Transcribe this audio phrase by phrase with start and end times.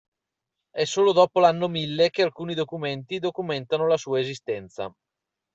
[0.71, 4.91] È solo dopo l'anno Mille che alcuni documenti documentano la sua esistenza.